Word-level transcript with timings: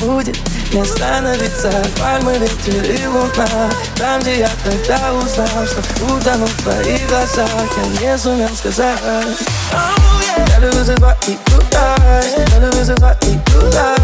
будет 0.00 0.36
не 0.72 0.84
становиться 0.84 1.70
Пальмы, 1.98 2.38
ветер 2.38 2.84
и 2.84 3.06
луна 3.06 3.70
Там, 3.96 4.20
где 4.20 4.40
я 4.40 4.50
тогда 4.64 5.14
узнал, 5.14 5.66
что 5.66 5.80
утону 6.04 6.46
в 6.46 6.62
твоих 6.62 7.08
глазах. 7.08 7.48
Я 8.00 8.12
не 8.12 8.18
сумел 8.18 8.48
сказать. 8.56 8.98
Стали 10.46 10.70
вызывать 10.70 11.28
и 11.28 11.38
туда, 11.46 11.96
стали 12.46 12.70
вызывать 12.76 13.24
и 13.24 13.38
туда 13.50 13.94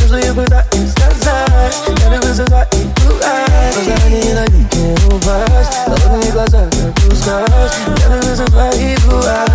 Чужие 0.00 0.32
пыта 0.32 0.64
и 0.72 0.86
сказать, 0.86 1.74
стали 1.74 2.16
и 2.16 2.84
туда 2.94 3.46
Глаза 3.74 4.08
не 4.08 4.34
дают 4.34 4.74
мне 4.74 4.94
упасть, 5.06 5.74
холодные 5.86 6.32
глаза 6.32 6.68
как 6.70 7.12
ускать 7.12 7.72
Стали 7.96 8.20
вызывать 8.22 8.76
и 8.76 8.96
туда, 8.96 9.46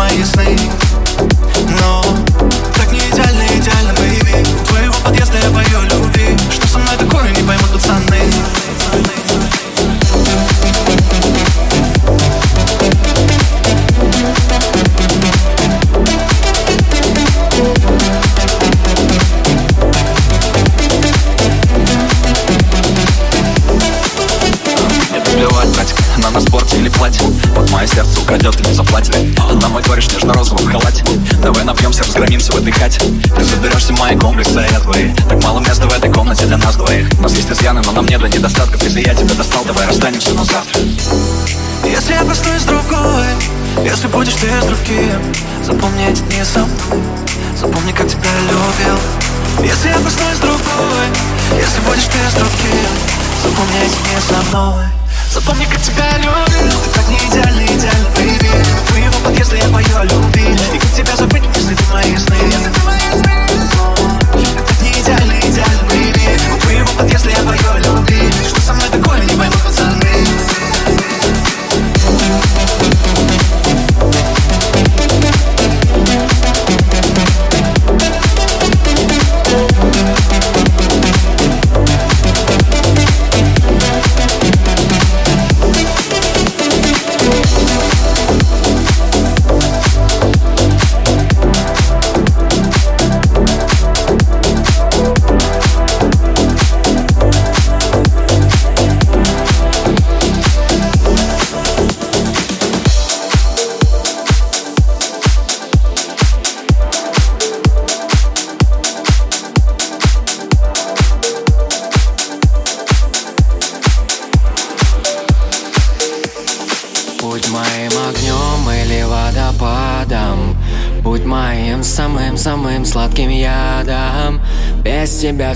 my 0.00 0.22
sleep. 0.22 0.58
No. 1.76 2.19
без 44.42 44.64
руки. 44.70 45.12
Запомнить 45.62 46.22
не 46.30 46.44
со 46.44 46.60
мной 46.60 47.02
Запомни, 47.56 47.92
как 47.92 48.08
тебя 48.08 48.30
любил. 48.48 48.98
Если 49.62 49.88
я 49.88 49.94
проснусь 49.96 50.38
другой 50.40 51.06
Если 51.56 51.80
будешь 51.80 52.04
ты 52.04 52.18
без 52.18 52.34
руки. 52.40 52.74
Запомнить 53.42 53.96
не 54.08 54.20
со 54.20 54.40
мной. 54.50 54.84
Запомни, 55.32 55.64
как 55.66 55.80
тебя 55.82 56.16
любил. 56.16 56.80
Ты 56.84 56.90
как 56.90 57.08
не 57.08 57.16
идеально, 57.16 57.66
идеально, 57.66 58.08
baby 58.16 58.66
У 58.82 58.86
твоего 58.88 59.14
подъезда 59.24 59.56
я 59.56 59.68
пою 59.68 59.96
о 59.98 60.04
любви 60.04 60.56
И 60.74 60.78
как 60.78 60.90
тебя 60.92 61.16
забыть, 61.16 61.42
если 61.54 61.74
ты 61.74 61.84
мои 61.92 62.16
сны? 62.16 62.36
Если 62.46 62.70
ты 62.70 62.80
мои 62.80 63.22
сны. 63.22 63.46
Ты 64.32 64.62
так 64.62 64.80
не 64.80 64.90
идеально, 64.92 65.40
идеально, 65.40 65.82
baby 65.90 66.20
твоего 66.62 66.88
подъезда 66.96 67.30
я 67.30 67.42
пою 67.42 67.70
о 67.74 67.78
любви 67.78 68.32
Что 68.48 68.60
со 68.60 68.72
мной 68.72 68.88
такое, 68.88 69.20
не 69.20 69.26
понимаю. 69.26 69.49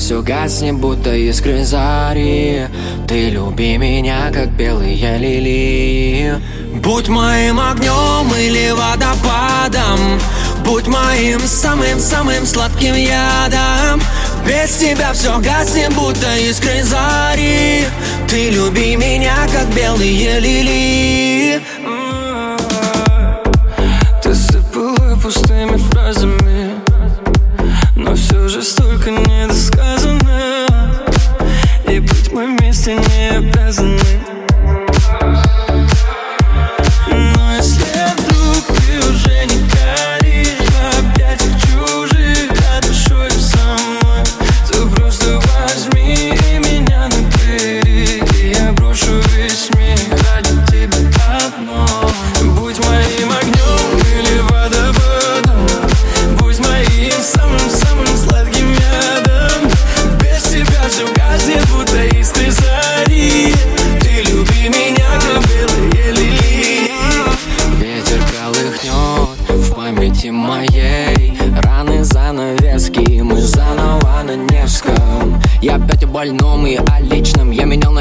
Все 0.04 0.20
гаснет, 0.20 0.74
будто 0.74 1.16
искры 1.16 1.64
зари. 1.64 2.66
Ты 3.08 3.30
люби 3.30 3.78
меня, 3.78 4.30
как 4.30 4.50
белые 4.50 5.16
лилии. 5.16 6.34
Будь 6.82 7.08
моим 7.08 7.58
огнем 7.58 8.30
или 8.36 8.70
водопадом 8.72 10.20
Будь 10.62 10.86
моим 10.88 11.40
самым-самым 11.40 12.44
сладким 12.44 12.94
ядом. 12.94 14.02
Без 14.46 14.76
тебя 14.76 15.14
все 15.14 15.38
гаснет, 15.38 15.94
будто 15.94 16.36
искры 16.36 16.82
зари. 16.82 17.84
Ты 18.28 18.50
люби 18.50 18.96
меня, 18.96 19.36
как 19.54 19.74
белые 19.74 20.38
лилии 20.38 21.62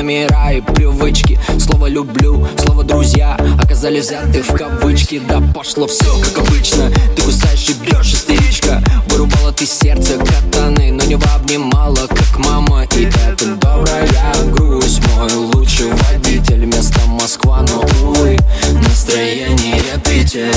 номера 0.03 0.51
и 0.51 0.59
привычки. 0.59 1.39
Слово 1.59 1.87
«люблю», 1.87 2.45
слово 2.61 2.83
«друзья» 2.83 3.37
Оказались 3.61 4.07
взяты 4.07 4.43
в 4.43 4.53
кавычки. 4.53 5.21
Да 5.29 5.41
пошло 5.53 5.87
все 5.87 6.19
как 6.21 6.45
обычно. 6.45 6.91
Ты 7.15 7.21
кусаешь 7.21 7.69
и 7.69 7.73
бьешь, 7.73 8.13
истеричка. 8.13 8.83
Вырубала 9.07 9.53
ты 9.53 9.65
сердце 9.65 10.17
катаны 10.17 10.91
Но 10.91 11.05
не 11.05 11.15
обнимала, 11.15 12.07
как 12.07 12.37
мама. 12.45 12.83
И 12.95 13.05
это 13.05 13.55
добрая 13.55 14.33
грусть 14.51 15.01
Мой. 15.15 15.31
Лучший 15.53 15.87
водитель 15.87 16.65
Место 16.65 16.99
Москва, 17.07 17.61
но 17.61 17.85
увы 18.01 18.37
Настроение 18.85 19.81
Питер 20.03 20.51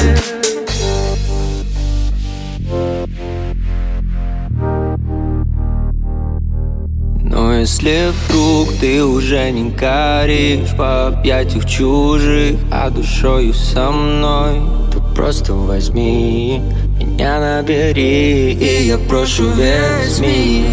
если 7.57 8.11
вдруг 8.11 8.73
ты 8.81 9.05
уже 9.05 9.51
не 9.51 9.71
горишь. 9.71 10.71
В 10.77 11.07
объятиях 11.09 11.67
чужих, 11.67 12.57
а 12.71 12.91
душою 12.91 13.53
со 13.55 13.91
мной. 13.91 14.61
То 14.93 15.01
просто 15.15 15.55
возьми 15.55 16.63
меня 16.99 17.41
набери 17.41 18.53
И 18.53 18.87
я 18.87 18.99
прошу 18.99 19.51
весь 19.51 20.19
мир 20.19 20.67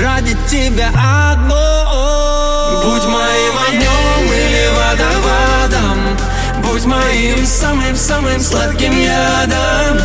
Ради 0.00 0.36
тебя 0.48 0.88
одной 1.32 1.58
Будь 2.84 3.06
моим 3.06 3.54
огнем 3.68 4.32
или 4.32 4.68
водоводом. 4.76 5.98
Будь 6.62 6.84
моим 6.84 7.44
самым-самым 7.44 8.40
сладким 8.40 8.92
ядом 8.96 9.98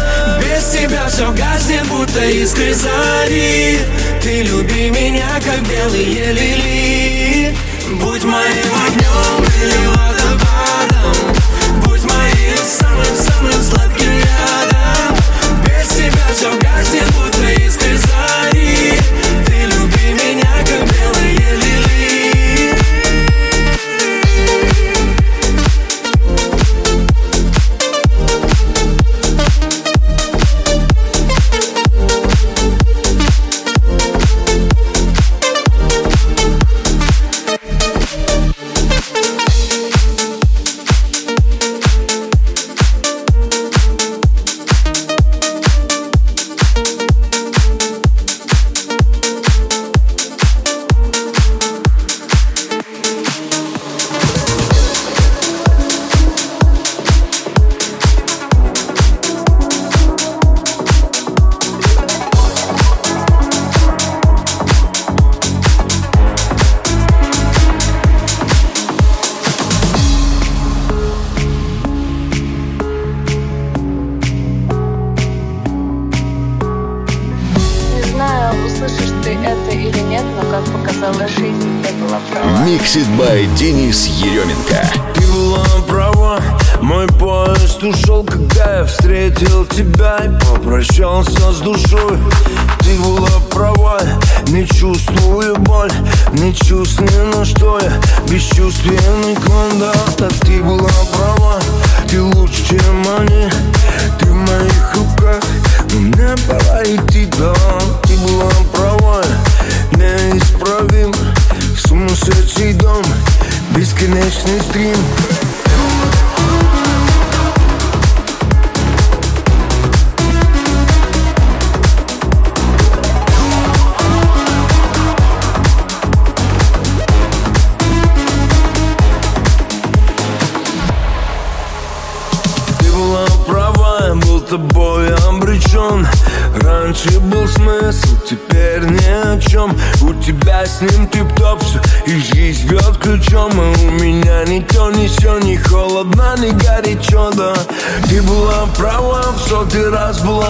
Без 0.44 0.66
тебя 0.66 1.08
все 1.08 1.32
гаснет, 1.32 1.86
будто 1.88 2.24
искры 2.26 2.74
зари 2.74 3.80
Ты 4.22 4.42
люби 4.44 4.90
меня, 4.90 5.28
как 5.44 5.62
белые 5.68 6.34
лилии. 6.34 7.56
Будь 7.94 8.24
моим 8.24 8.74
огнем 8.88 9.46
или 9.62 9.88
водопадом. 9.88 11.16
Будь 11.86 12.04
моим 12.04 12.58
самым-самым 12.58 13.64
сладким 13.64 14.12
ядом. 14.12 15.16
Без 15.66 15.88
тебя 15.90 16.28
все 16.34 16.52
гаснет, 16.60 17.10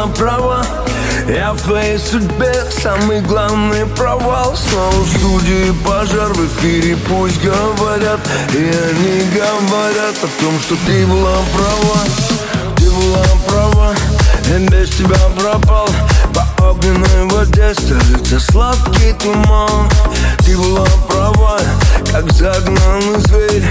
права 0.07 0.65
Я 1.27 1.53
в 1.53 1.61
твоей 1.61 1.97
судьбе 1.97 2.53
самый 2.71 3.21
главный 3.21 3.85
провал. 3.85 4.55
Снова 4.55 5.03
в 5.03 5.17
студии 5.17 5.71
пожар, 5.85 6.33
в 6.33 6.45
эфире 6.47 6.97
пусть 7.07 7.41
говорят. 7.41 8.19
И 8.53 8.57
они 8.57 9.29
говорят 9.31 10.15
о 10.17 10.41
том, 10.41 10.59
что 10.61 10.75
ты 10.85 11.05
была 11.07 11.37
права. 11.53 11.99
Ты 12.75 12.89
была 12.91 13.25
права, 13.47 13.93
И 14.47 14.65
без 14.67 14.89
тебя 14.89 15.29
пропал. 15.39 15.89
По 16.33 16.69
огненной 16.69 17.29
воде 17.29 17.73
стелится 17.73 18.39
сладкий 18.39 19.13
туман 19.13 19.89
Ты 20.45 20.57
была 20.57 20.85
права, 21.07 21.59
как 22.11 22.31
загнанный 22.33 23.19
зверь. 23.27 23.63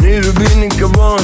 Не 0.00 0.20
люби 0.20 0.46
никого, 0.54 1.18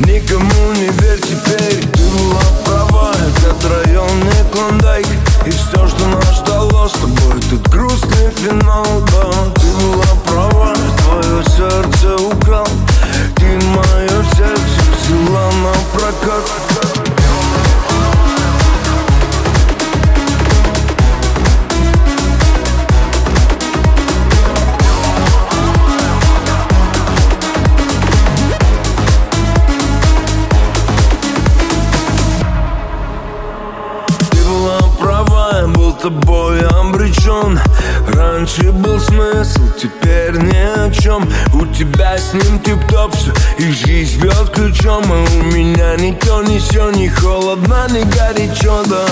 никому 0.00 0.72
не 0.74 0.88
верь 1.00 1.20
теперь. 1.20 1.84
Ты 1.92 2.02
была 2.02 2.42
права, 2.64 3.12
этот 3.12 3.64
район 3.64 4.20
не 4.20 4.52
клондайк. 4.52 5.06
И 5.46 5.50
все, 5.50 5.88
что 5.88 6.06
нас 6.08 6.36
ждало 6.36 6.86
с 6.86 6.92
тобой, 6.92 7.40
тут 7.48 7.66
грустный 7.68 8.30
финал, 8.36 8.86
да. 9.12 9.30
Ты 9.54 9.66
была 9.80 10.06
права, 10.26 10.74
твое 10.74 11.44
сердце 11.56 12.16
украл. 12.22 12.68
Ты 13.36 13.44
мое 13.66 14.24
сердце 14.36 14.82
взяла 15.00 15.50
на 15.62 15.72
прокат 15.98 16.75
тобой 36.06 36.60
обречен 36.68 37.58
Раньше 38.14 38.70
был 38.70 39.00
смысл, 39.00 39.60
теперь 39.76 40.36
ни 40.36 40.56
о 40.56 40.90
чем 40.90 41.28
У 41.52 41.66
тебя 41.66 42.16
с 42.16 42.32
ним 42.32 42.60
тип-топ 42.60 43.12
все, 43.14 43.32
и 43.58 43.72
жизнь 43.72 44.20
бьет 44.20 44.50
ключом. 44.50 45.02
А 45.10 45.24
у 45.24 45.42
меня 45.52 45.96
ни 45.96 46.12
то, 46.12 46.42
ни 46.42 46.58
все, 46.58 46.90
ни 46.90 47.08
холодно, 47.08 47.86
ни 47.90 48.02
горячо, 48.02 48.84
да. 48.86 49.06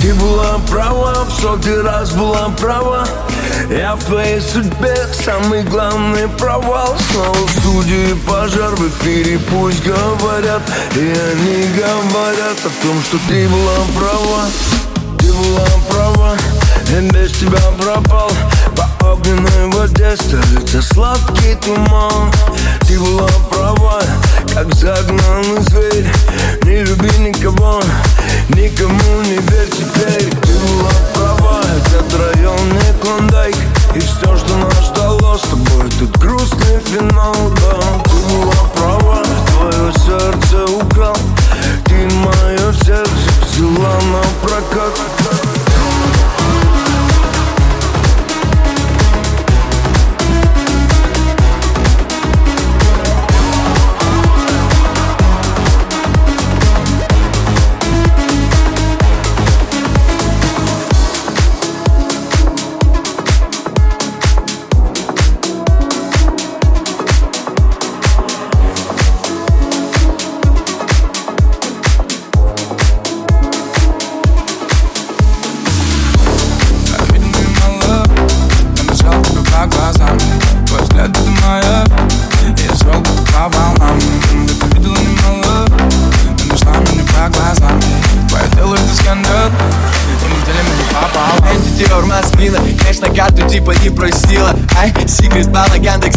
Ты 0.00 0.14
была 0.14 0.58
права, 0.70 1.24
в 1.24 1.40
сотый 1.40 1.82
раз 1.82 2.12
была 2.12 2.48
права. 2.60 3.06
Я 3.70 3.96
в 3.96 4.04
твоей 4.04 4.40
судьбе 4.40 4.96
самый 5.12 5.64
главный 5.64 6.28
провал. 6.28 6.94
Снова 7.10 7.46
в 7.46 7.50
студии 7.58 8.14
пожар, 8.26 8.74
в 8.76 8.88
эфире 8.88 9.40
пусть 9.50 9.84
говорят. 9.84 10.62
И 10.94 11.00
они 11.00 11.64
говорят 11.74 12.58
о 12.64 12.86
том, 12.86 13.02
что 13.02 13.18
ты 13.28 13.48
была 13.48 13.76
права 13.98 14.42
была 15.36 15.66
права, 15.88 16.36
я 16.90 17.00
без 17.00 17.32
тебя 17.32 17.60
пропал. 17.80 18.30
По 18.76 19.12
огненной 19.12 19.70
воде 19.72 20.16
стелится 20.16 20.82
сладкий 20.82 21.54
туман. 21.56 22.32
Ты 22.86 22.98
была 22.98 23.28
права, 23.50 24.02
как 24.54 24.72
загнанный 24.74 25.60
зверь. 25.68 26.06
Не 26.62 26.84
люби 26.84 27.10
никого, 27.18 27.82
никому 28.50 29.22
не 29.22 29.36
верь 29.36 29.70
теперь. 29.70 30.30
Ты 30.42 30.52
была 30.52 30.90
права, 31.14 31.60
этот 31.76 32.14
район 32.20 32.68
не 32.70 33.00
клондайк 33.02 33.56
И 33.96 33.98
все, 33.98 34.36
что 34.36 34.56
нас 34.58 34.88
ждало 34.88 35.38
с 35.38 35.40
тобой, 35.48 35.88
тут 35.98 36.14
грустный 36.18 36.80
финал, 36.80 37.34
да. 37.62 38.02
Ты 38.04 38.16
была 38.28 38.52
права, 38.74 39.22
твое 39.46 39.92
сердце 39.94 40.70
украл 40.70 41.16
Ты 41.86 42.06
мое 42.16 42.72
сердце 42.74 43.10
взяла 43.48 43.98
на 44.12 44.46
прокат 44.46 45.45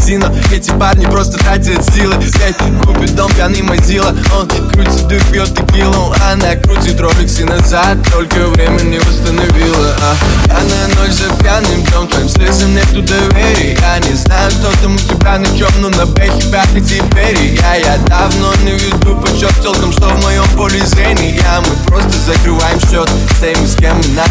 магазина 0.10 0.34
Эти 0.52 0.72
парни 0.72 1.06
просто 1.06 1.38
тратят 1.38 1.84
силы. 1.94 2.16
Блять, 2.16 2.58
купит 2.86 3.16
дом, 3.16 3.32
пьяный 3.32 3.62
мазила 3.62 4.16
Он 4.36 4.48
крутит 4.48 5.08
дух, 5.08 5.22
пьет 5.32 5.56
текилу. 5.56 6.14
Она 6.32 6.56
крутит 6.56 7.00
роликсы 7.00 7.46
назад. 7.46 7.98
Только 8.12 8.48
время 8.48 8.82
не 8.82 9.00
восстановила 9.00 9.96
а, 10.02 10.16
Пьяная 10.46 10.88
ночь 10.96 11.12
за 11.12 11.34
пьяным 11.36 11.84
днем 11.84 12.08
Твоим 12.08 12.30
слезам 12.30 12.76
нету 12.76 13.02
доверия. 13.02 13.78
Я 13.80 14.00
не 14.00 14.14
знаю, 14.16 14.52
кто 14.52 14.72
там 14.82 14.96
у 14.96 14.98
тебя 14.98 15.40
на 15.40 15.48
чем 15.58 15.70
Но 15.80 15.90
на 15.90 16.06
бэхе 16.06 16.52
пятый 16.52 16.82
теперь 16.82 17.38
Я, 17.60 17.76
я 17.76 17.98
давно 18.08 18.54
не 18.64 18.72
веду 18.72 19.16
почет 19.22 19.54
Целком, 19.62 19.92
что 19.92 20.10
в 20.10 20.24
моем 20.24 20.48
поле 20.56 20.86
зрения. 20.86 21.42
Мы 21.62 21.76
просто 21.88 22.18
закрываем 22.20 22.80
счет 22.80 23.10
С 23.32 23.40
теми, 23.42 23.66
с 23.66 23.76
кем 23.76 23.98
мы 23.98 24.08
на 24.16 24.24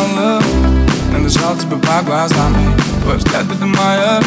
движении 0.00 0.60
Дышал 1.24 1.56
тебе 1.56 1.76
по 1.76 2.02
глазам 2.02 2.56
Твой 3.02 3.16
взгляд 3.16 3.44
это 3.44 3.66
моя 3.66 4.20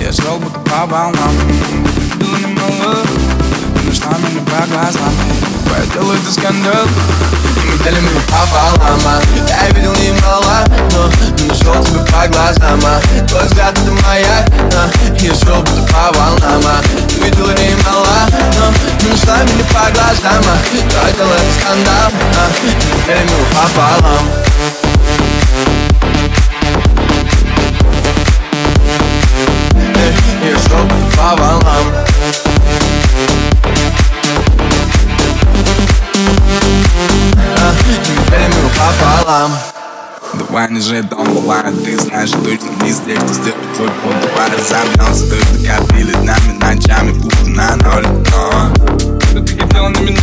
Я 0.00 0.12
шел 0.12 0.38
будто 0.38 0.58
по 0.60 0.86
волнам 0.86 1.34
Ты 1.48 2.24
видела 2.24 2.38
немало 2.38 2.96
Ты 3.74 3.88
нашла 3.88 4.16
меня 4.18 4.40
по 4.44 4.66
глазам 4.72 5.12
Твое 5.66 5.86
тело 5.92 6.12
это 6.14 6.32
скандал 6.32 6.86
И 7.56 7.66
мы 7.68 7.84
делим 7.84 8.04
его 8.04 8.20
пополам 8.28 9.20
Я 9.48 9.68
видел 9.70 9.92
немало 9.94 10.64
Но 10.92 11.10
нашел 11.48 11.84
тебя 11.84 12.00
по 12.04 12.28
глазам 12.28 12.80
Твой 13.28 13.44
взгляд 13.44 13.76
это 13.78 13.92
моя 14.06 14.46
Я 15.18 15.34
шел 15.34 15.60
будто 15.60 15.82
по 15.92 16.18
волнам 16.18 16.62
Ты 17.08 17.24
видела 17.24 17.52
немало 17.52 18.26
Но 18.56 19.10
нашла 19.10 19.42
меня 19.42 19.64
по 19.64 19.92
глазам 19.92 20.42
Твое 20.70 21.14
тело 21.14 21.34
это 21.34 21.60
скандал 21.60 22.10
И 22.62 22.66
мы 22.66 23.06
делим 23.06 23.26
его 23.26 23.44
пополам 23.52 24.51
по 31.22 31.36
волнам 31.36 31.86
Теперь 38.02 38.48
мы 38.48 38.68
пополам 38.70 39.52
Давай 40.34 40.70
не 40.70 40.80
жить 40.80 41.08
дом 41.08 41.32
бывает 41.32 41.84
Ты 41.84 41.96
знаешь 41.98 42.30
точно 42.30 42.70
не 42.82 42.90
здесь 42.90 43.20
Ты 43.20 43.34
сделай 43.34 43.54
твой 43.76 43.88
пол 43.88 44.12
Давай 44.20 44.50
разомнемся 44.50 45.26
Дождь 45.30 45.66
капили 45.66 46.12
днями 46.12 46.58
Ночами 46.60 47.20
пусто 47.20 47.48
на 47.48 47.76
ноль 47.76 48.06
Что 48.26 49.40
ты 49.42 49.58
хотела 49.60 49.88
на 49.88 49.98
меня 49.98 50.22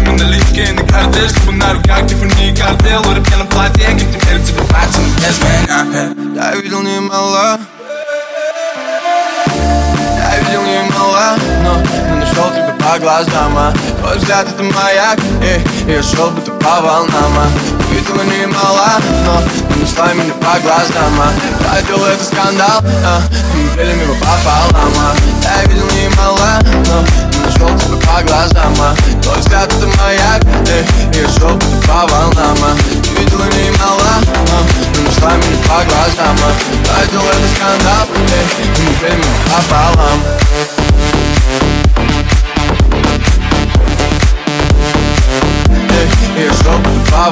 меня 0.00 0.24
липкие 0.24 0.72
на 0.72 0.82
карте 0.82 1.28
Чтобы 1.28 1.52
на 1.52 1.74
руках 1.74 2.08
Тиффани 2.08 2.56
картел 2.56 3.02
В 3.02 3.22
пьяном 3.22 3.46
платье 3.46 3.86
Как 3.86 4.00
теперь 4.00 4.42
тебе 4.42 4.62
платье 4.62 5.02
без 5.18 5.38
меня 5.38 6.14
Я 6.34 6.56
видел 6.56 6.82
немало 6.82 7.60
видел 10.50 10.62
немало 10.62 11.36
Но 11.62 11.76
не 11.76 12.20
нашел 12.20 12.50
тебя 12.50 12.74
по 12.78 12.98
глазам 12.98 13.56
а? 13.56 13.72
Твой 14.00 14.16
взгляд 14.18 14.48
это 14.48 14.62
маяк 14.62 15.18
И 15.42 15.90
я 15.90 16.02
шел 16.02 16.30
будто 16.30 16.50
по 16.52 16.80
волнам 16.80 17.32
а? 17.36 17.48
Видела 17.92 18.22
немало 18.22 18.88
Но 19.24 19.42
не 19.74 19.82
нашла 19.82 20.12
меня 20.12 20.34
по 20.34 20.60
глазам 20.60 21.20
а? 21.20 21.72
Радио 21.72 22.04
это 22.06 22.24
скандал 22.24 22.82
а? 23.04 23.20
Мы 23.54 23.76
делим 23.76 24.00
его 24.02 24.14
пополам 24.14 24.92
а? 24.98 25.14
Я 25.42 25.64
видел 25.66 25.86
немало 25.86 26.58
Но 26.86 27.00
не 27.30 27.46
нашел 27.46 27.78
тебя 27.78 27.96
по 28.06 28.22
глазам 28.22 28.74
а? 28.80 28.94
Твой 29.22 29.38
взгляд 29.38 29.72
это 29.72 29.86
маяк 29.98 30.42
И 30.44 31.16
я 31.16 31.28
шел 31.28 31.54
будто 31.54 31.86
по 31.86 32.06
волнам 32.12 32.56
а? 32.62 33.18
Видела 33.18 33.44
немало 33.44 34.39
Но 35.10 35.16
не 35.16 35.20
нашла 35.20 35.36
меня 35.36 35.56
по 35.62 35.84
глазам 35.84 36.36
а 36.42 37.00
Радио 37.00 37.20
это 37.20 37.48
скандал 37.56 38.06
И 38.14 38.18
мы 38.18 38.38
делим 38.76 39.18
его 39.18 39.34
пополам 39.50 40.18
и 46.36 46.48
шел 46.62 46.78
по 47.10 47.30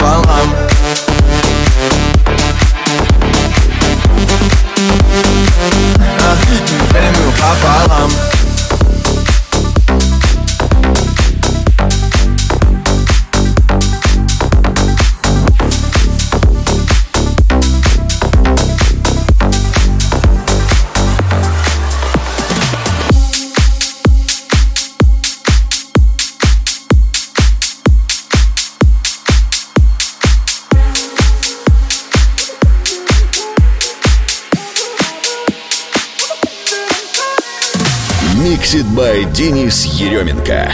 Денис 39.33 39.85
Еременко. 39.85 40.73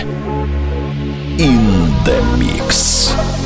In 1.39 1.93
the 2.05 2.23
Mix. 2.39 3.44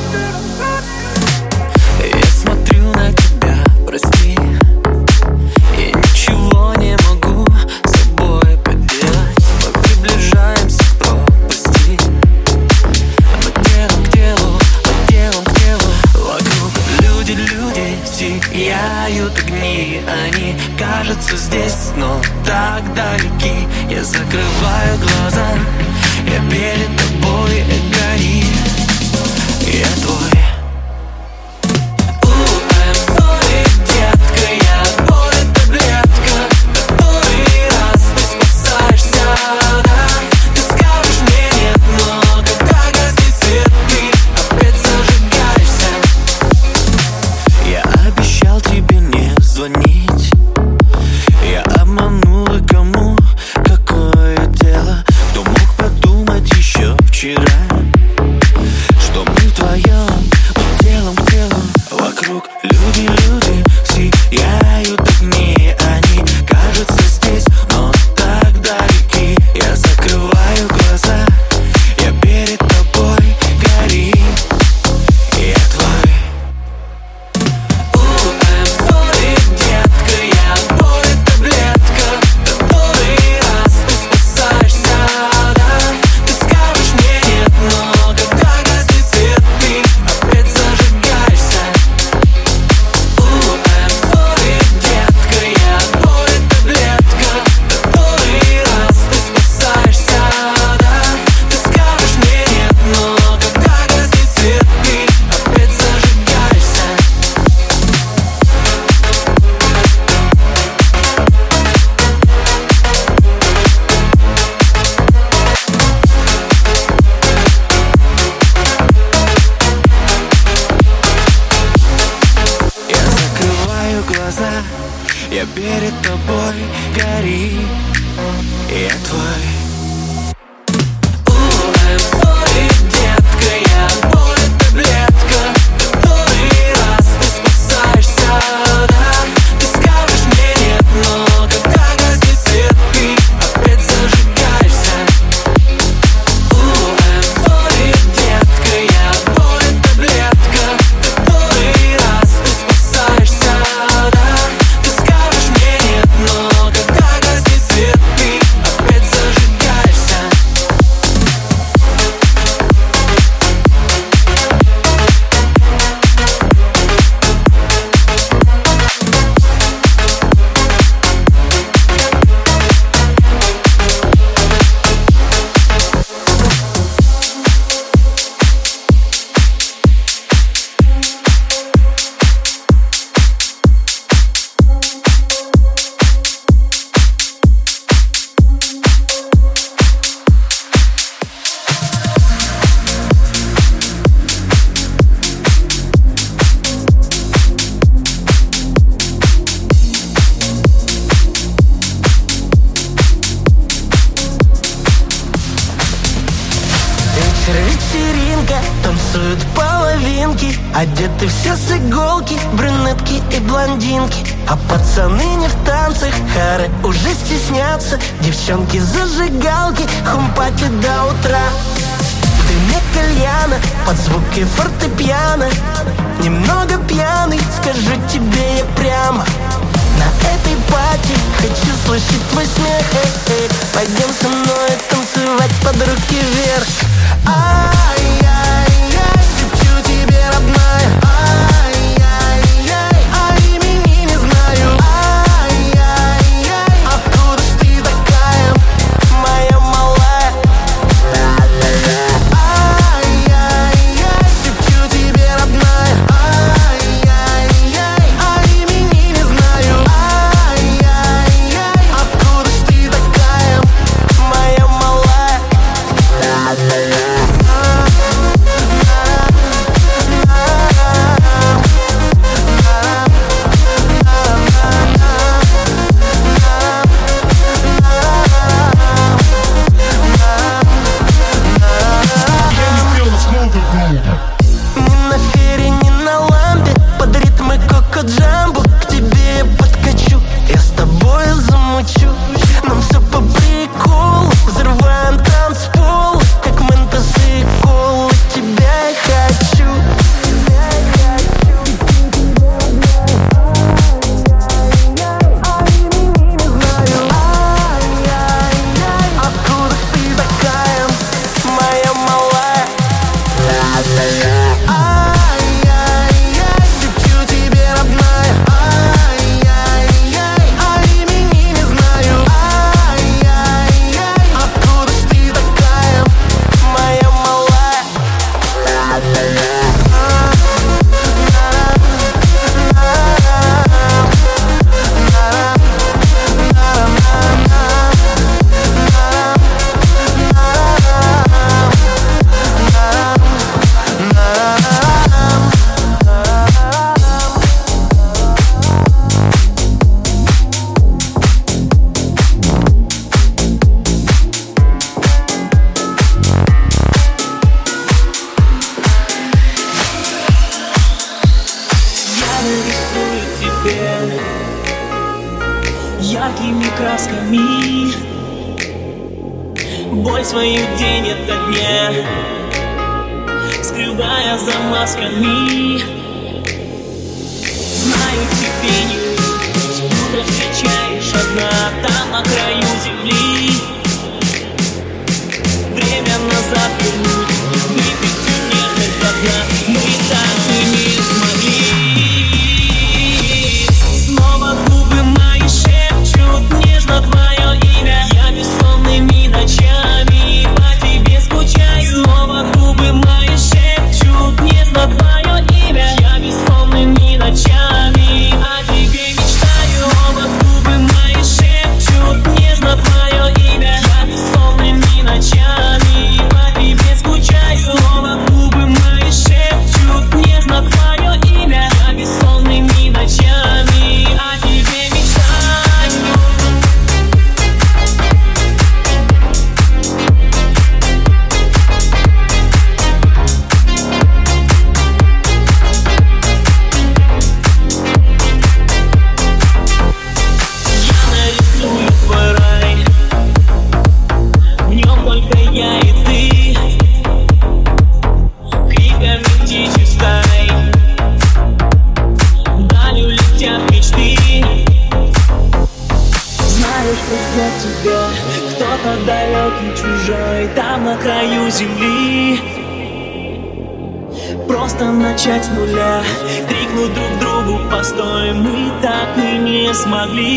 мы 468.49 468.71
так 468.81 469.17
и 469.17 469.39
не 469.39 469.73
смогли. 469.75 470.29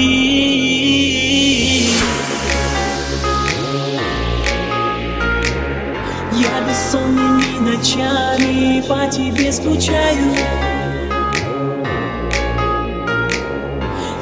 Я 6.34 6.62
бессонными 6.68 7.60
ночами 7.60 8.82
по 8.88 9.08
тебе 9.10 9.52
скучаю. 9.52 10.36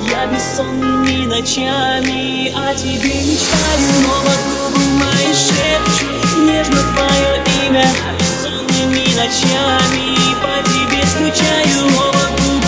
Я 0.01 0.25
бессонными 0.27 1.25
ночами 1.25 2.51
о 2.55 2.73
тебе 2.75 3.13
мечтаю. 3.21 3.87
Снова 3.95 4.33
губы 4.49 4.83
мои 4.99 5.33
шепчут 5.33 6.37
нежно 6.39 6.81
твое 6.93 7.31
имя. 7.65 7.87
Бессонными 8.19 9.05
ночами 9.15 10.05
по 10.41 10.53
тебе 10.69 11.01
скучаю. 11.05 11.73
Снова 11.73 12.23
губы 12.37 12.58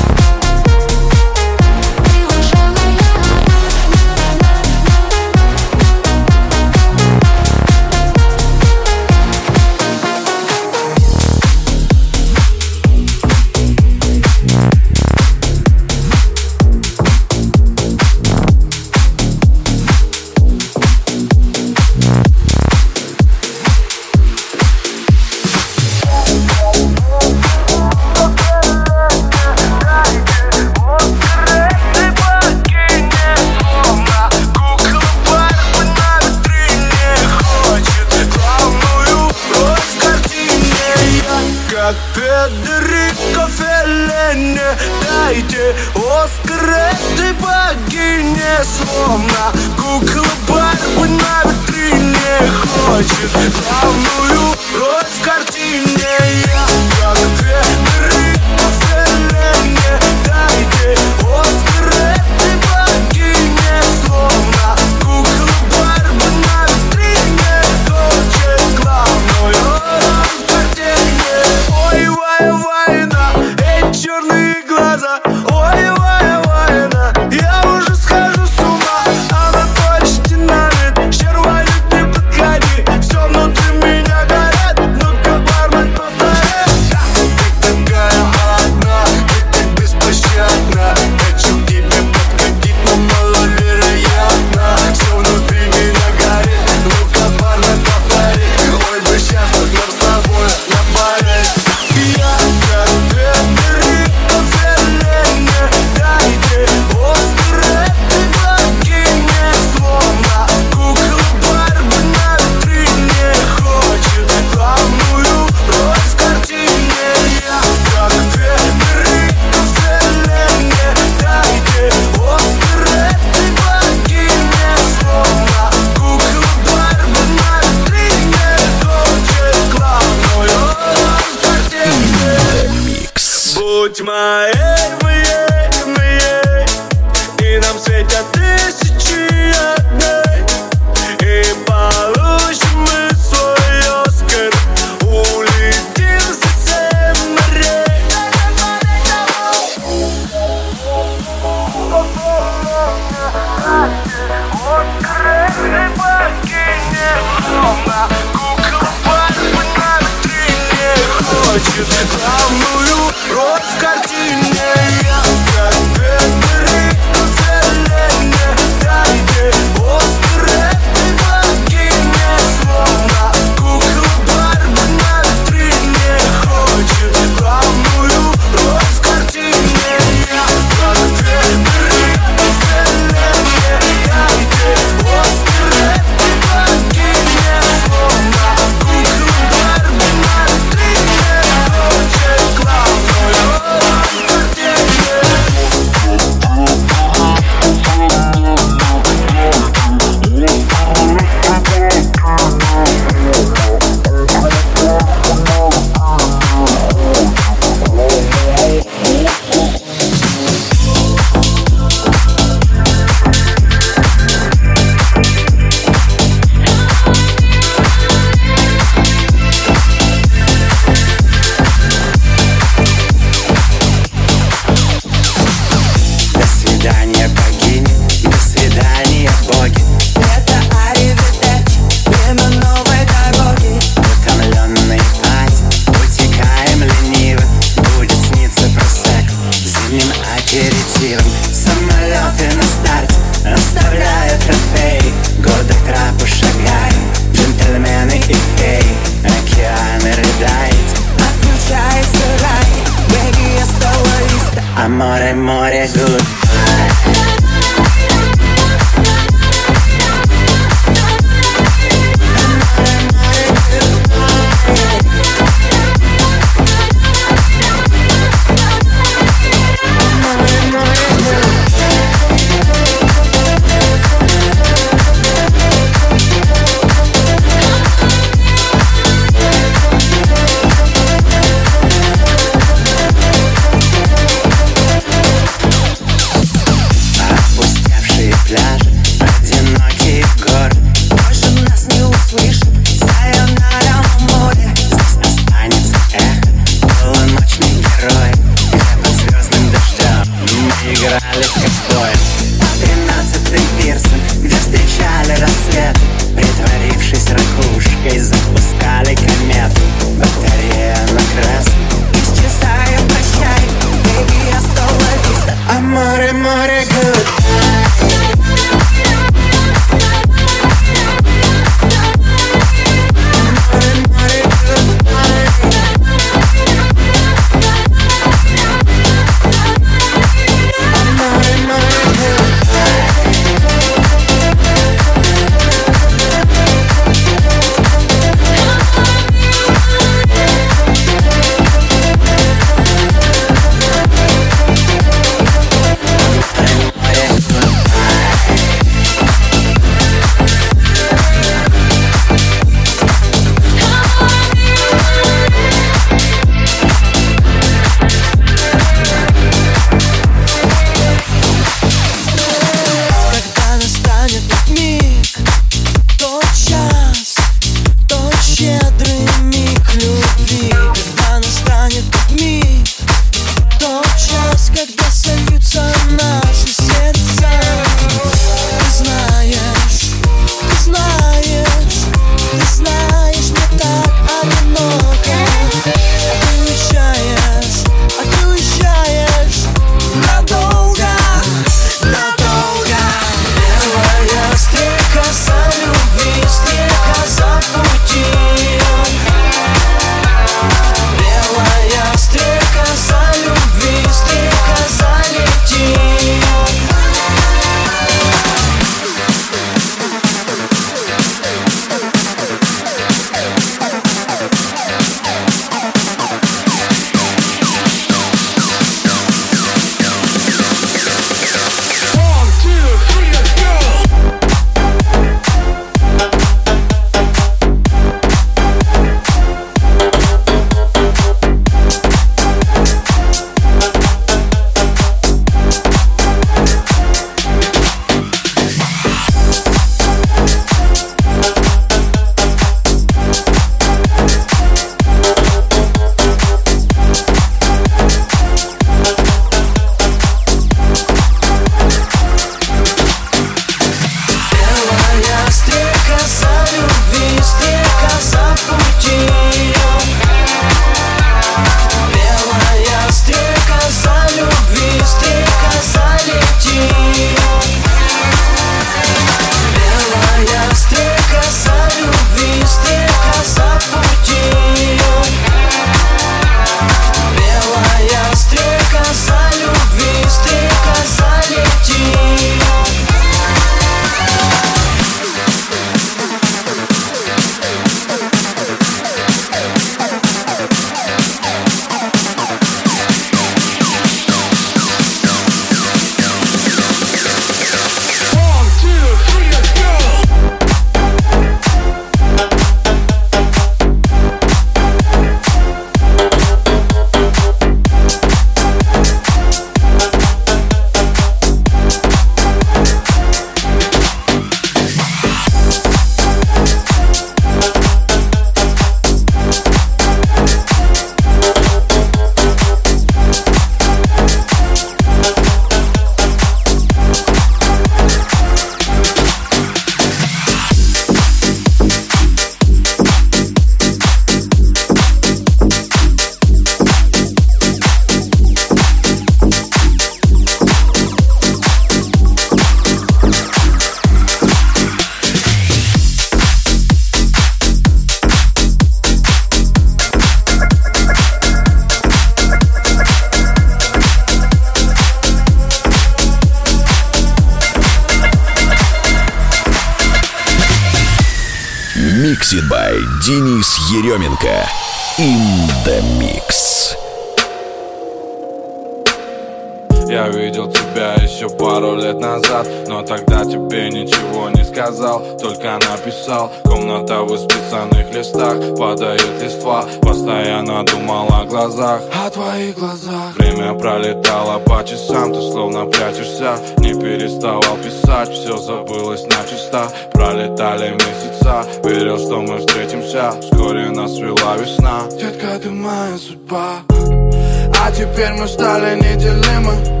мы 598.90 598.96
неделимы 598.96 600.00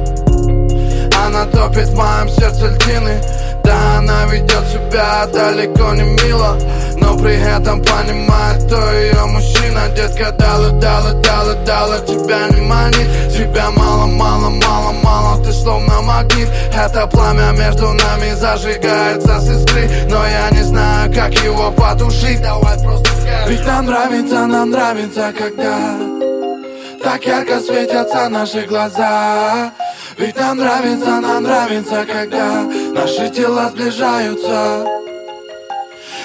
она 1.26 1.44
топит 1.46 1.88
в 1.88 1.94
моем 1.94 2.28
сердце 2.28 2.68
льдины. 2.68 3.20
Да, 3.62 3.98
она 3.98 4.24
ведет 4.26 4.66
себя 4.66 5.26
далеко 5.32 5.92
не 5.94 6.02
мило 6.02 6.58
Но 6.96 7.16
при 7.16 7.36
этом 7.36 7.82
понимает, 7.82 8.64
кто 8.64 8.76
ее 8.92 9.24
мужчина. 9.26 9.88
Детка, 9.94 10.32
дала, 10.32 10.70
дала, 10.70 11.12
дала, 11.12 11.54
дала 11.66 11.98
Тебя 12.00 12.48
не 12.48 12.62
манит. 12.62 13.32
Тебя 13.32 13.70
мало, 13.70 14.06
мало, 14.06 14.48
мало, 14.48 14.92
мало 15.04 15.44
Ты 15.44 15.52
словно 15.52 16.00
магнит. 16.02 16.48
Это 16.74 17.06
пламя 17.06 17.52
между 17.52 17.92
нами 17.92 18.32
зажигается 18.34 19.40
с 19.40 19.50
искры 19.50 19.88
Но 20.08 20.26
я 20.26 20.50
не 20.50 20.62
знаю, 20.62 21.12
как 21.14 21.32
его 21.34 21.70
потушить. 21.70 22.42
Давай 22.42 22.78
просто 22.82 23.08
скажи. 23.20 23.50
Ведь 23.50 23.66
нам 23.66 23.86
нравится, 23.86 24.46
нам 24.46 24.70
нравится, 24.70 25.32
когда 25.38 26.19
Так 27.12 27.26
ярко 27.26 27.58
светятся 27.58 28.28
наши 28.28 28.60
глаза. 28.66 29.72
Ведь 30.16 30.36
нам 30.36 30.58
нравится, 30.58 31.20
нам 31.20 31.42
нравится, 31.42 32.06
когда 32.06 32.62
наши 32.94 33.28
тела 33.30 33.68
сближаются. 33.68 34.86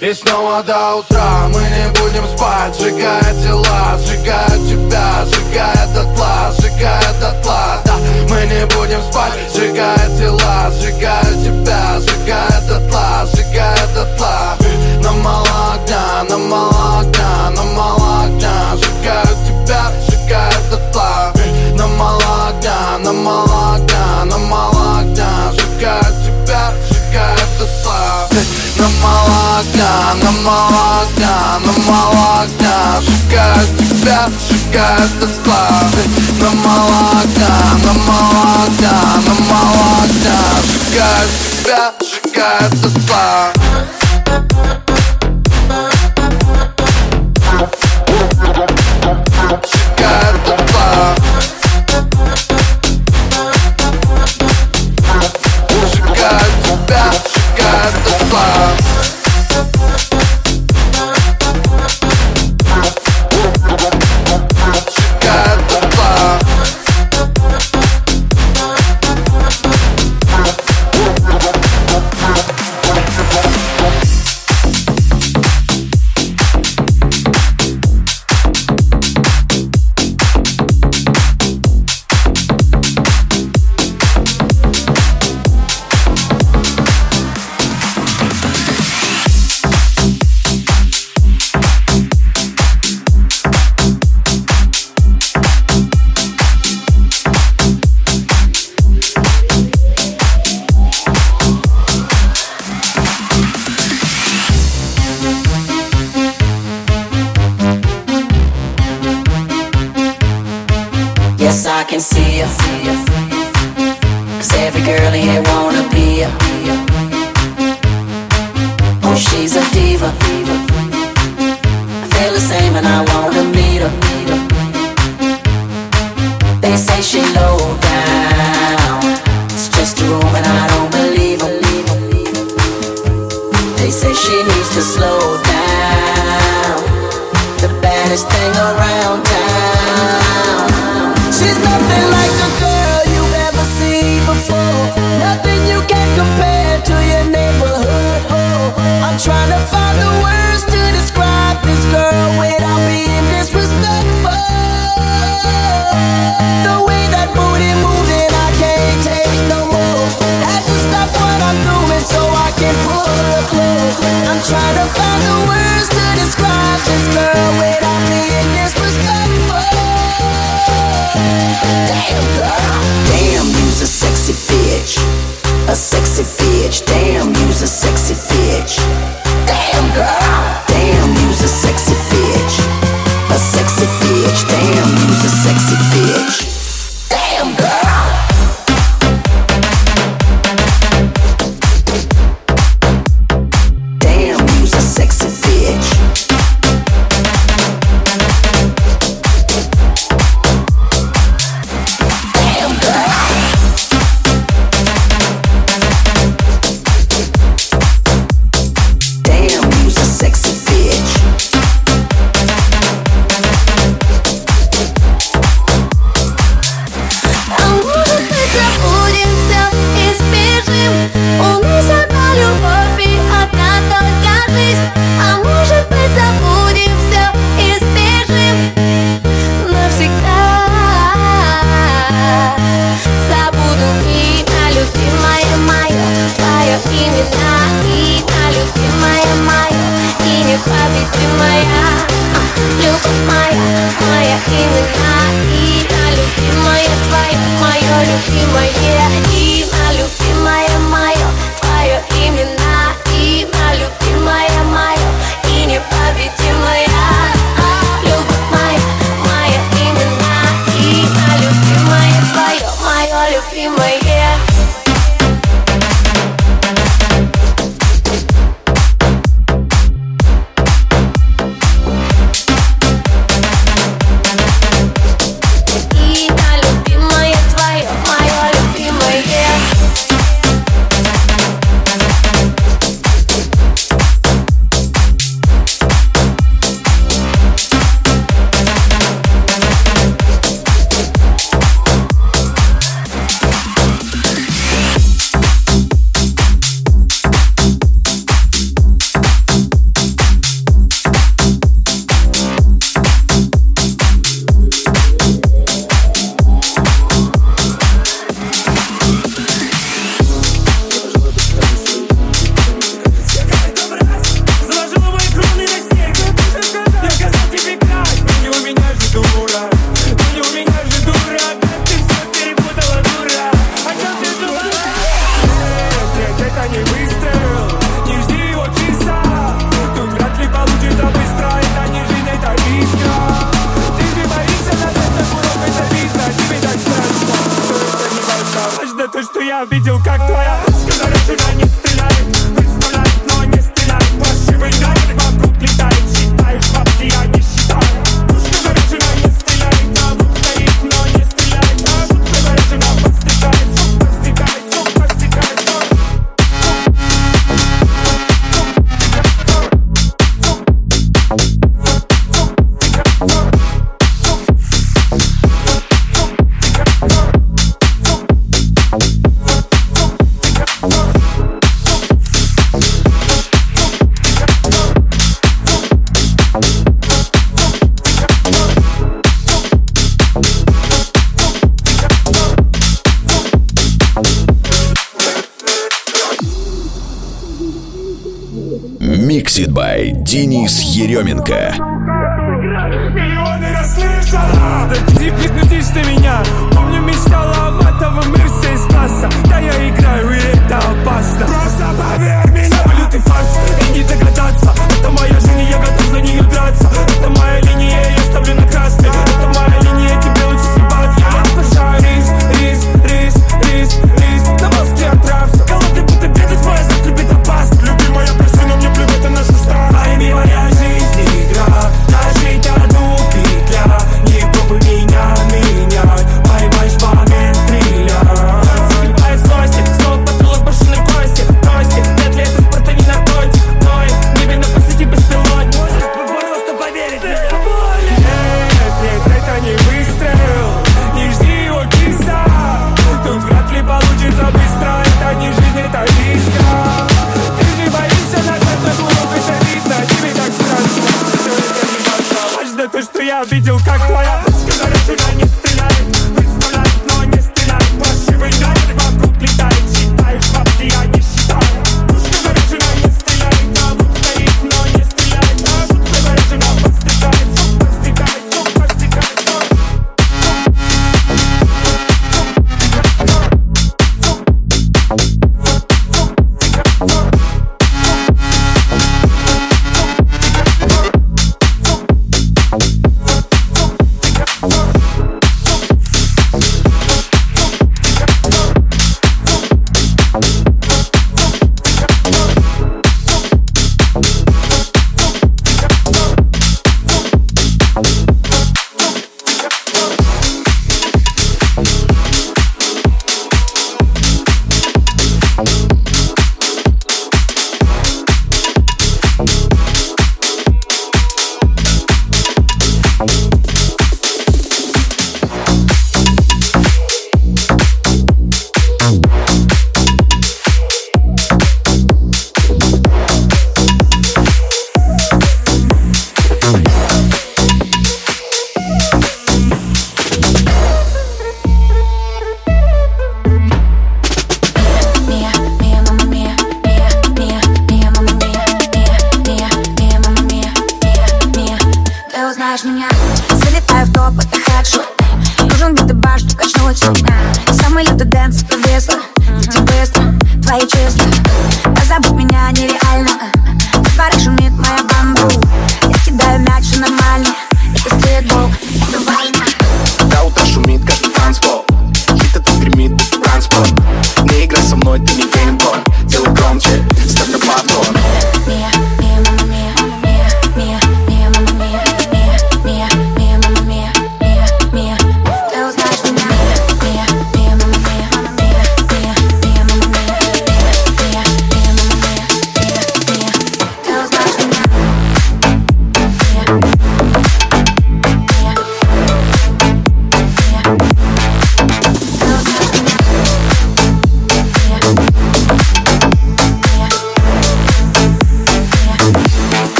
И 0.00 0.12
снова 0.12 0.60
до 0.64 0.96
утра 0.96 1.46
мы 1.54 1.60
не 1.60 1.86
будем 2.00 2.26
спать. 2.36 2.74
Сжигая 2.74 3.32
тела, 3.44 3.96
сжигая 4.04 4.58
тебя 4.68 5.24
Сжигая 5.24 5.86
дотла, 5.94 6.52
сжигая 6.58 7.12
дотла. 7.20 7.80
Да, 7.84 7.94
мы 8.28 8.44
не 8.46 8.66
будем 8.74 9.00
спать. 9.08 9.34
Сжигая 9.54 10.08
тела, 10.18 10.68
сжигая 10.72 11.32
тебя 11.44 12.00
Сжигая 12.00 12.60
дотла, 12.68 13.24
сжигая 13.32 13.86
дотла. 13.94 14.56
Нам 15.00 15.20
мало 15.20 15.74
огня, 15.74 16.24
нам 16.28 16.48
мало 16.48 17.00
огня 17.02 17.50
Нам 17.56 17.72
мало 17.76 18.24
огня. 18.24 18.74
Сжигаю 18.74 19.36
тебя, 19.46 19.92
сжигая 20.32 20.52
дотла 20.70 21.32
Нам 21.76 21.96
мало 21.96 22.54
нам 22.98 23.22
мало 23.22 23.78
Нам 24.24 24.44
мало 24.46 25.00
огня 25.00 25.52
Сжигаю 25.52 26.04
тебя, 26.24 26.72
сжигаю 26.88 27.38
дотла 27.58 28.28
Нам 28.78 28.92
мало 29.02 29.62
нам 30.22 30.44
мало 30.44 31.06
Нам 31.18 31.84
мало 31.86 32.42
огня 32.42 33.00
Сжигаю 33.00 33.66
тебя, 33.78 34.28
сжигаю 34.48 35.08
дотла 35.20 35.68
Нам 36.40 36.56
мало 36.58 37.22
нам 37.84 37.98
мало 38.06 38.68
Нам 38.80 39.38
мало 39.50 40.04
огня 40.04 40.40
Сжигаю 40.64 41.28
тебя, 41.62 41.92
сжигаю 42.00 42.70
дотла 42.82 43.52
Сжигаю 50.02 50.31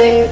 music 0.00 0.27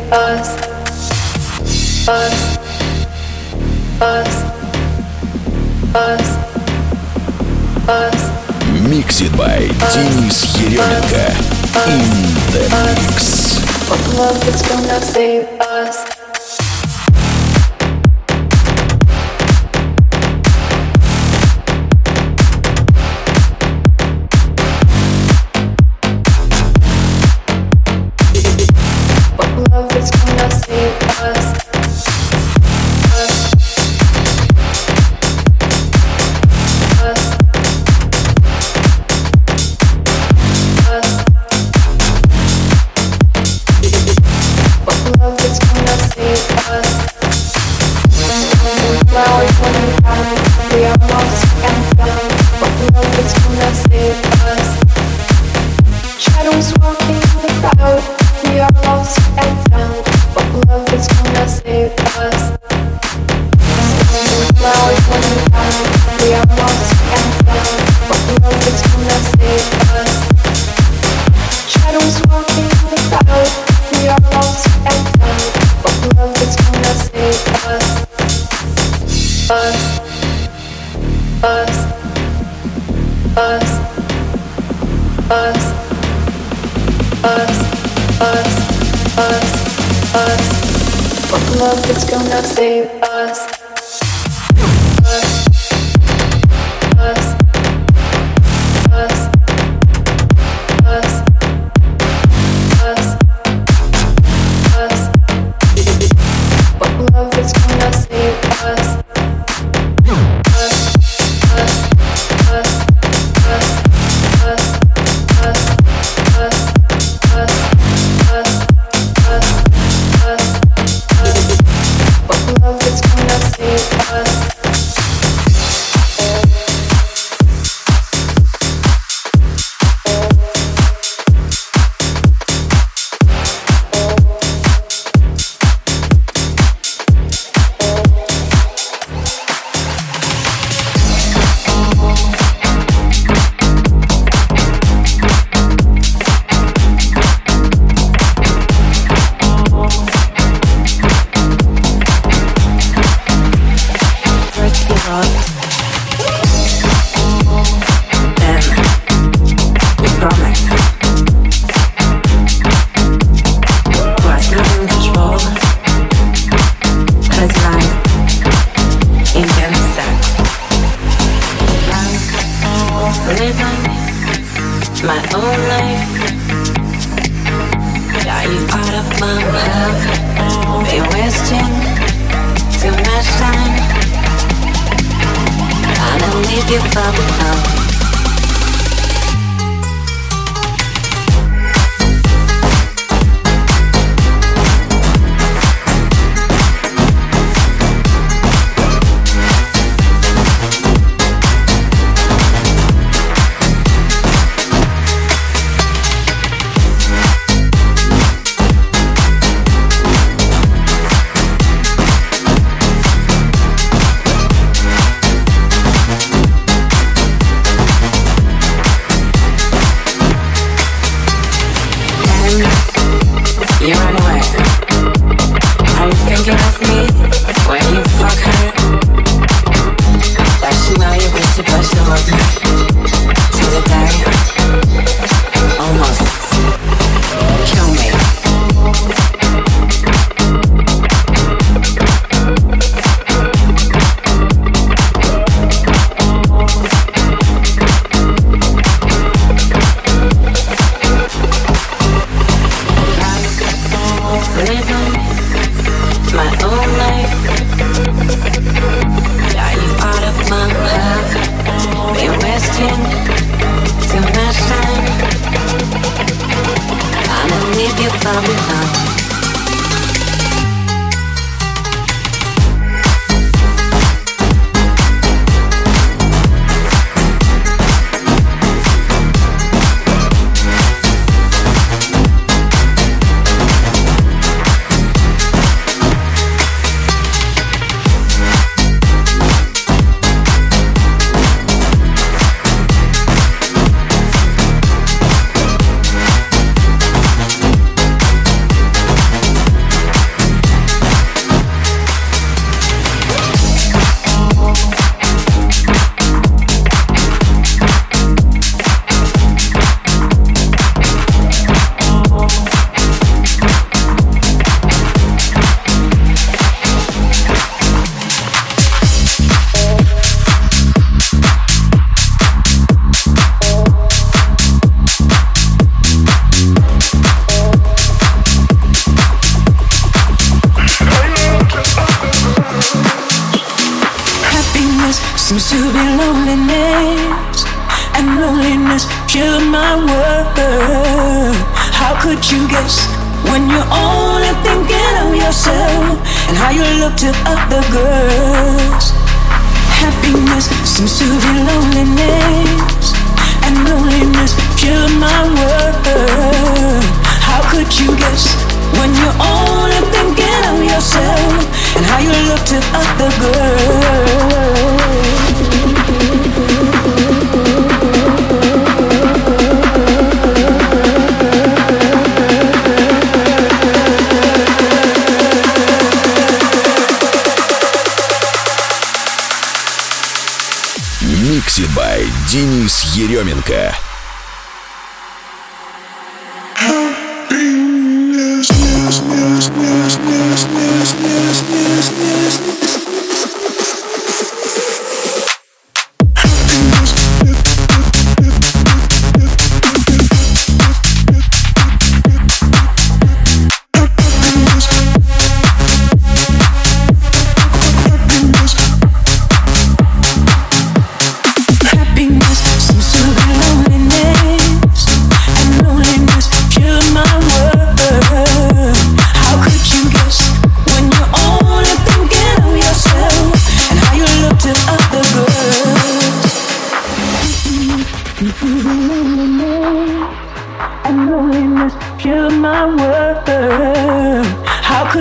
Thank 232.27 232.61
you. 232.61 232.66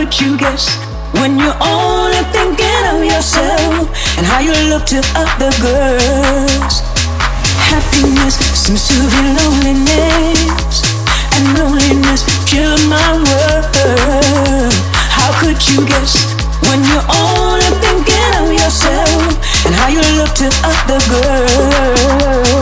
could 0.05 0.21
you 0.21 0.37
guess 0.37 0.69
when 1.17 1.39
you're 1.39 1.57
only 1.61 2.21
thinking 2.29 2.85
of 2.93 3.03
yourself 3.03 3.89
and 4.17 4.25
how 4.25 4.39
you 4.39 4.53
look 4.69 4.85
to 4.85 5.01
other 5.15 5.49
girls? 5.65 6.81
Happiness 7.73 8.37
seems 8.53 8.87
to 8.87 8.93
be 8.93 9.21
loneliness, 9.33 10.83
and 11.33 11.57
loneliness 11.57 12.21
pure 12.45 12.77
my 12.85 13.17
world. 13.17 14.73
How 14.93 15.33
could 15.41 15.57
you 15.69 15.81
guess 15.87 16.35
when 16.69 16.83
you're 16.85 17.09
only 17.09 17.69
thinking 17.81 18.33
of 18.37 18.53
yourself 18.53 19.65
and 19.65 19.73
how 19.73 19.89
you 19.89 20.05
look 20.17 20.35
to 20.35 20.49
other 20.61 20.99
girls? 21.09 22.55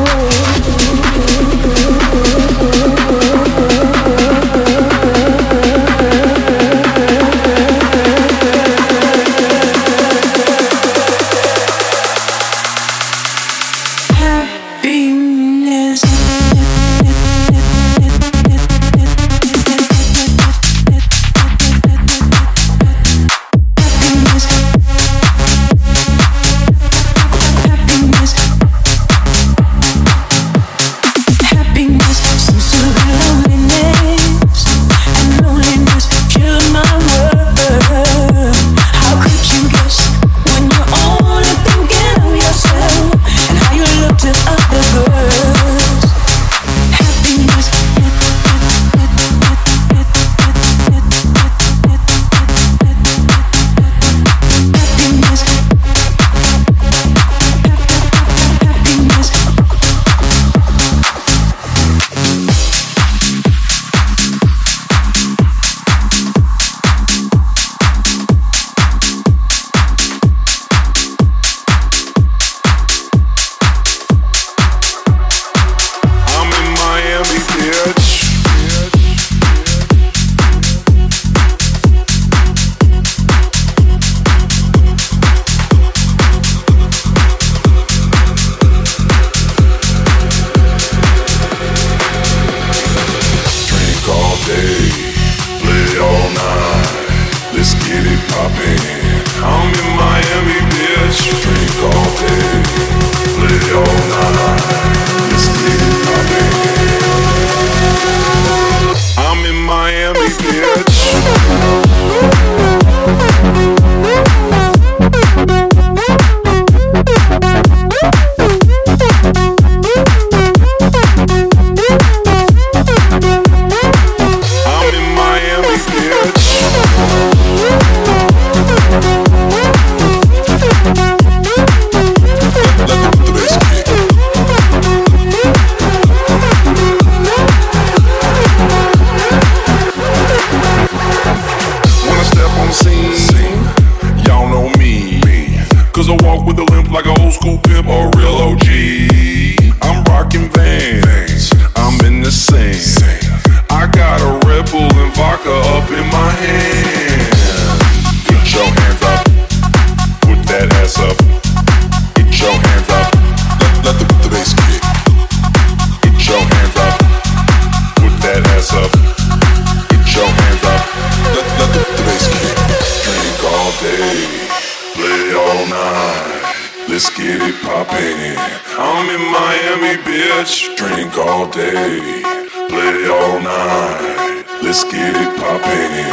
Let's 180.54 180.76
drink 180.76 181.18
all 181.18 181.50
day, 181.50 182.22
play 182.70 183.10
all 183.10 183.42
night. 183.42 184.46
Let's 184.62 184.84
get 184.84 185.16
it 185.18 185.32
poppin'. 185.42 186.06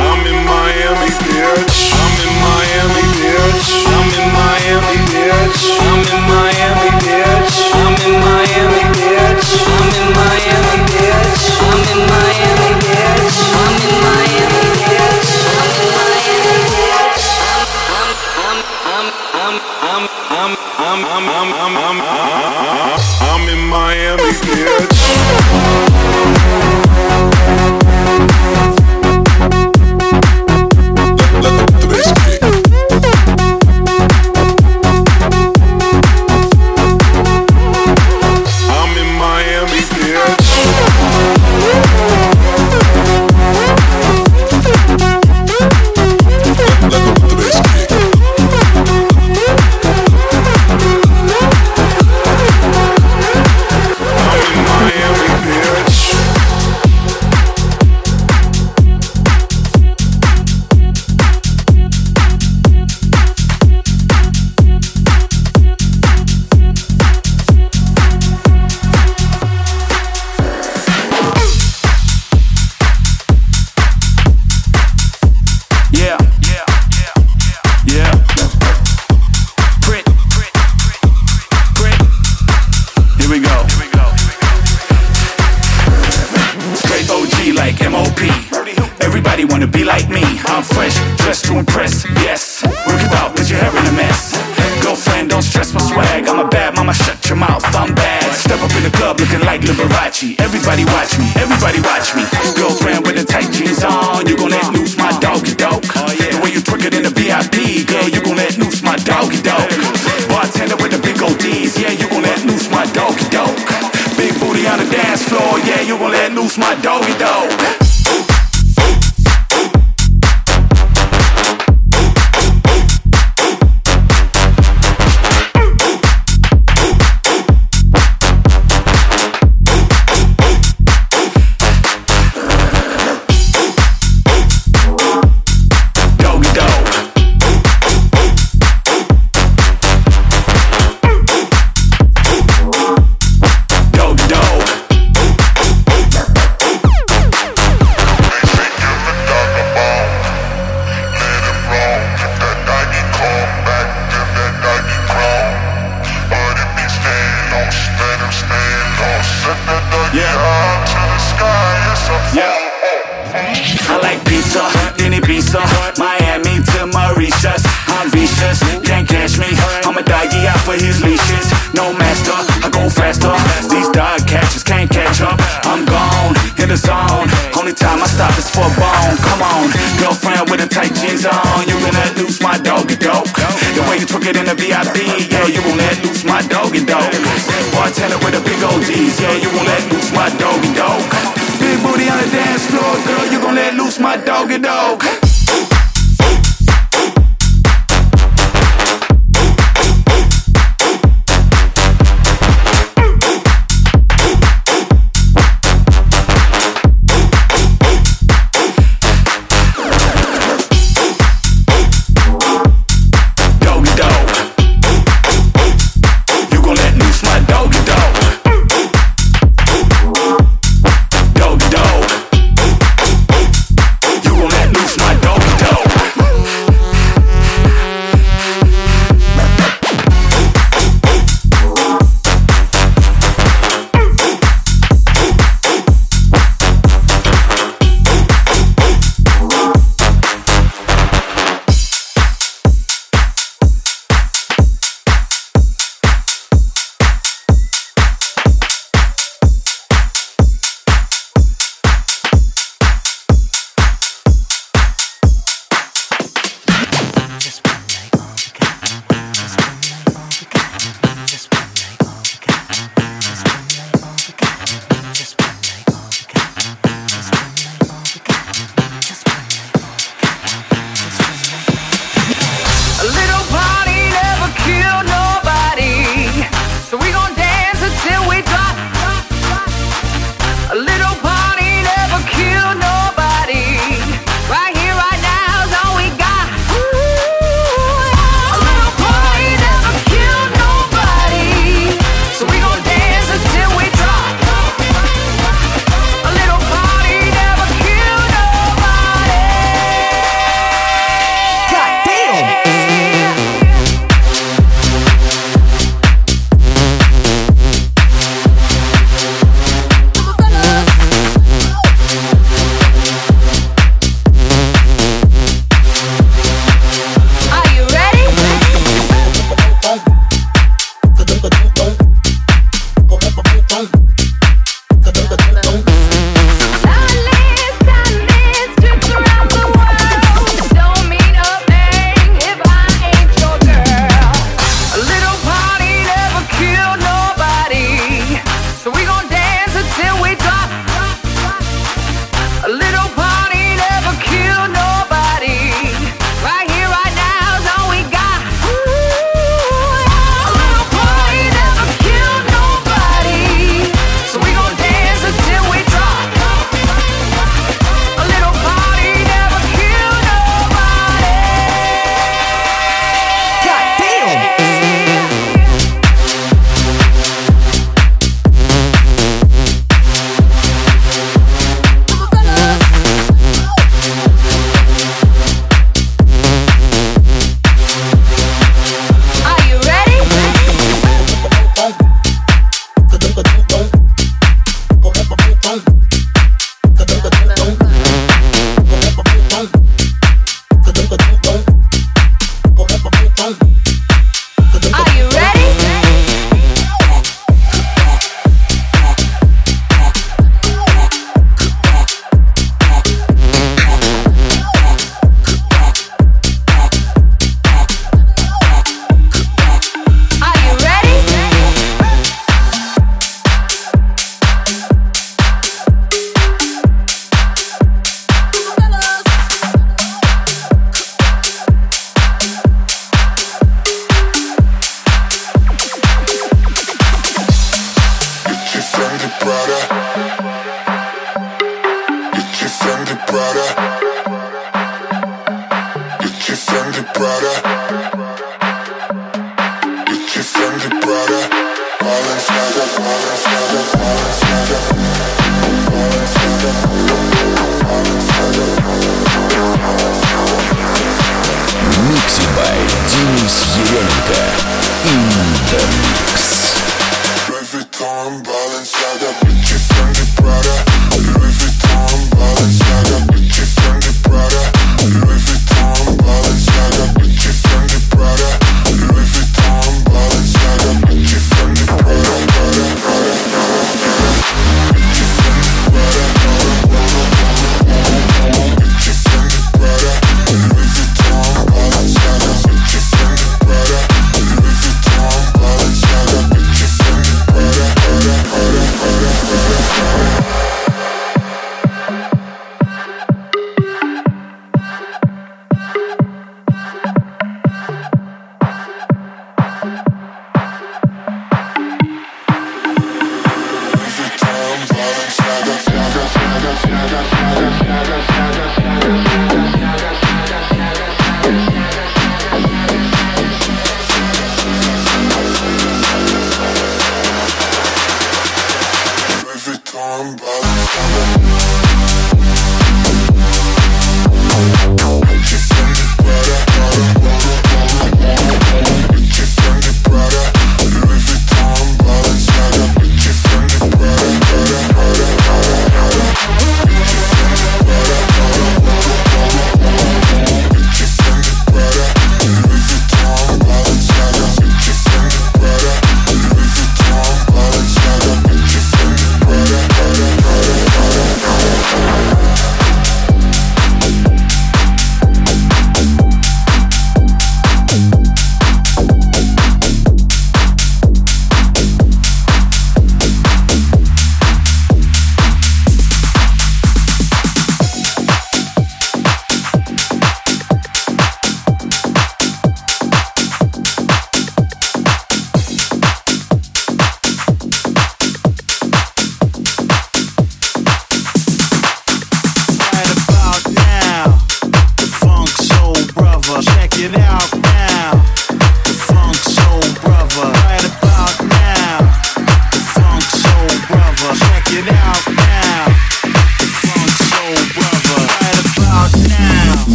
I'm 0.00 0.24
in 0.24 0.38
Miami, 0.48 1.12
bitch. 1.20 1.92
I'm 2.00 2.16
in 2.24 2.32
Miami, 2.40 3.04
bitch. 3.20 3.84
I'm 3.92 4.08
in 4.16 4.32
Miami, 4.32 4.96
bitch. 5.12 5.76
I'm 5.76 6.00
in 6.08 6.20
Miami, 6.24 6.88
bitch. 7.04 7.52
I'm 7.76 7.92
in 8.08 8.16
Miami, 8.24 8.80
bitch. 8.96 9.60
I'm 9.68 9.92
in 10.00 10.08
Miami, 10.16 10.78
bitch. 10.88 11.60
I'm 11.60 11.92
in 11.92 12.08
Miami. 12.08 12.31
I'm, 20.92 21.02
I'm, 21.06 21.26
I'm, 21.26 21.54
I'm, 21.54 21.74
I'm, 21.74 22.00
I'm 22.02 22.82
I'm 23.22 23.48
in 23.48 23.66
Miami, 23.66 24.32
bitch. 24.44 26.41